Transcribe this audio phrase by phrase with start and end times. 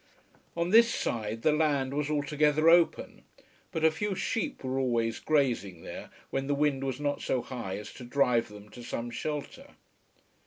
[0.57, 3.21] On this side the land was altogether open,
[3.71, 7.77] but a few sheep were always grazing there when the wind was not so high
[7.77, 9.75] as to drive them to some shelter.